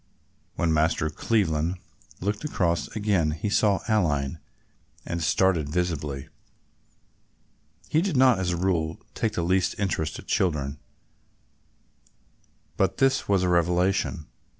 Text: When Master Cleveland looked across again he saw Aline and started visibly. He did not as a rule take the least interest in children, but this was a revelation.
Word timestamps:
When 0.55 0.73
Master 0.73 1.11
Cleveland 1.11 1.77
looked 2.21 2.43
across 2.43 2.87
again 2.95 3.29
he 3.29 3.51
saw 3.51 3.81
Aline 3.87 4.39
and 5.05 5.21
started 5.21 5.69
visibly. 5.69 6.27
He 7.87 8.01
did 8.01 8.17
not 8.17 8.39
as 8.39 8.49
a 8.49 8.57
rule 8.57 8.99
take 9.13 9.33
the 9.33 9.43
least 9.43 9.75
interest 9.77 10.17
in 10.17 10.25
children, 10.25 10.79
but 12.77 12.97
this 12.97 13.29
was 13.29 13.43
a 13.43 13.49
revelation. 13.49 14.25